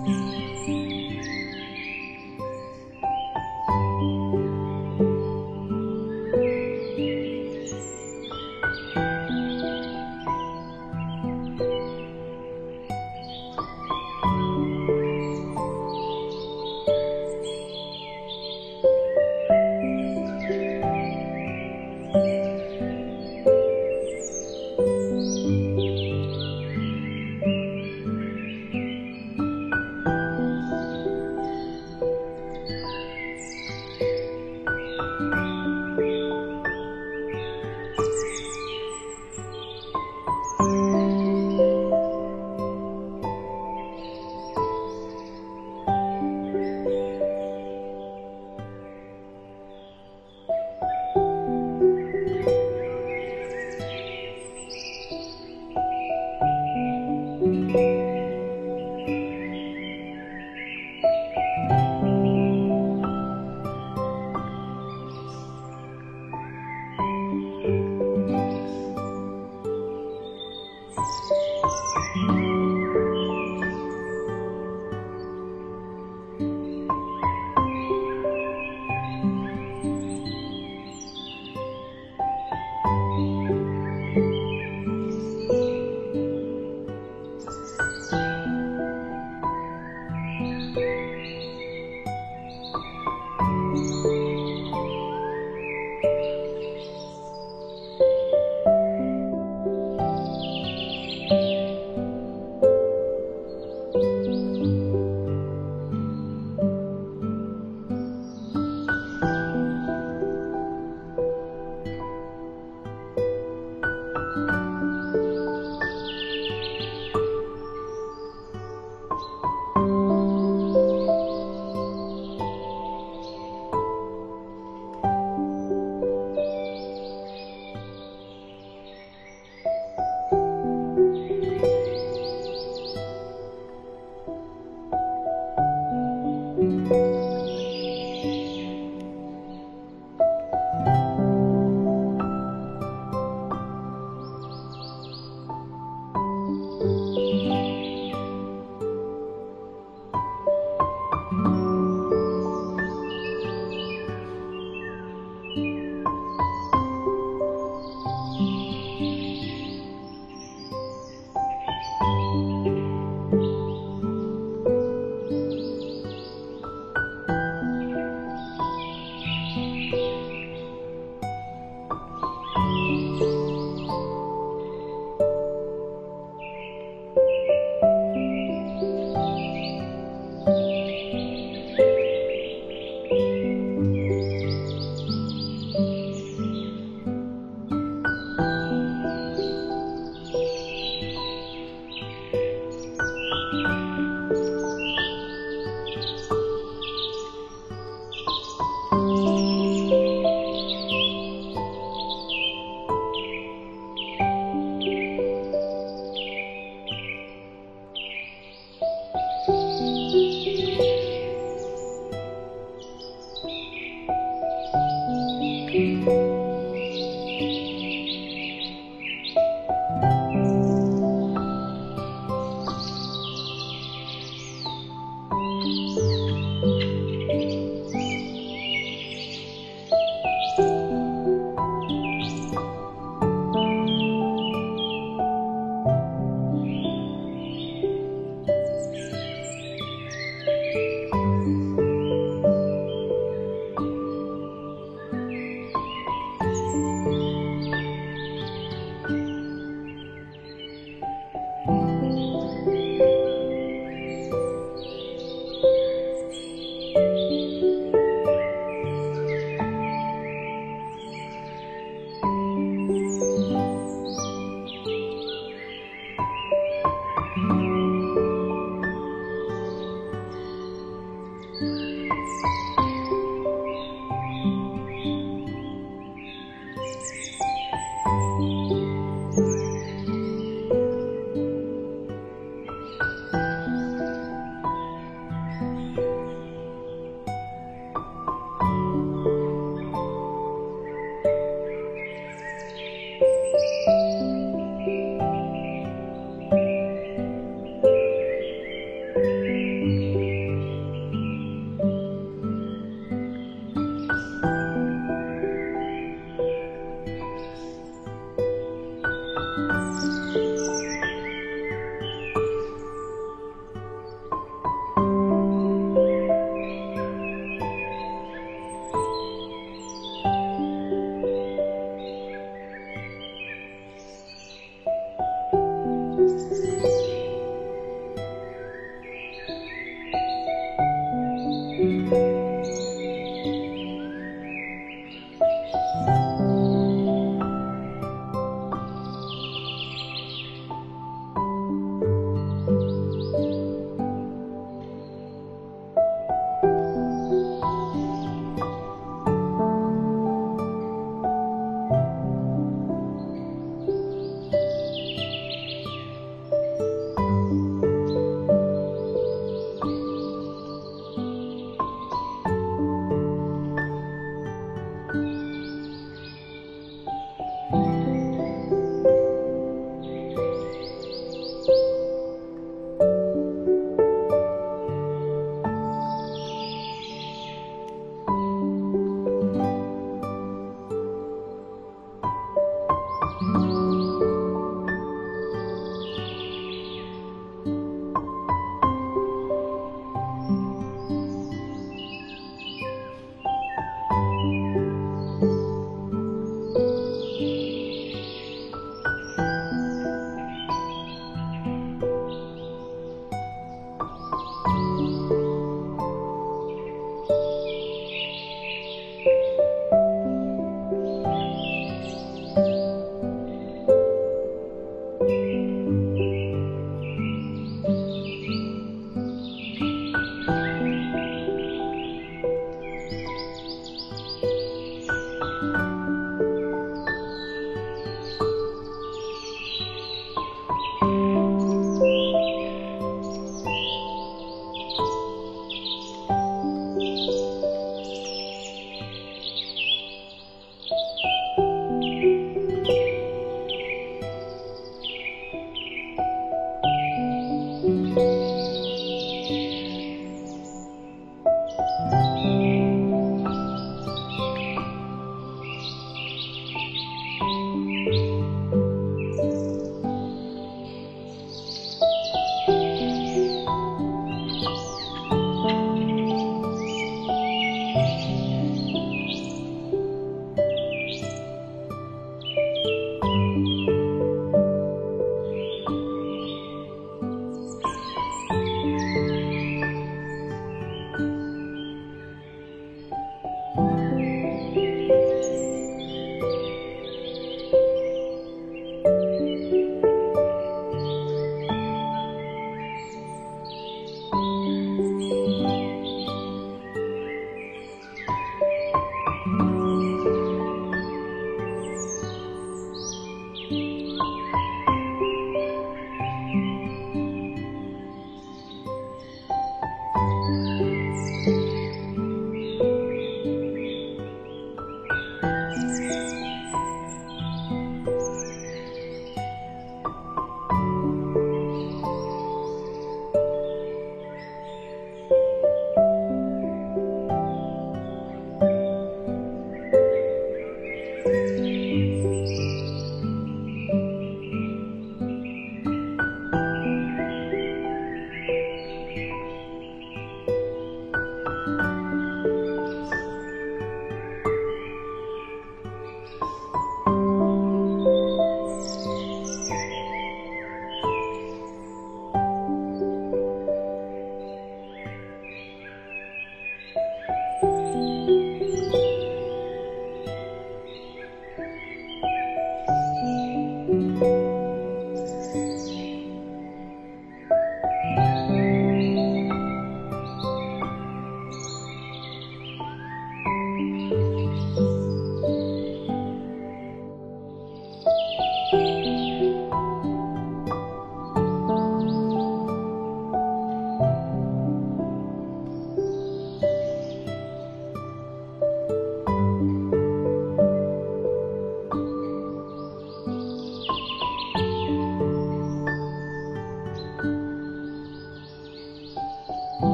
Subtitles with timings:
[0.00, 0.41] 你。